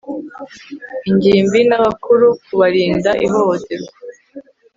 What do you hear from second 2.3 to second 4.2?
kubarinda ihohoterwa